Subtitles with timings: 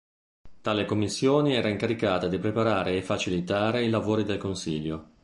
[0.61, 5.09] Tale commissione era incaricata di preparare e facilitare i lavori del Consiglio.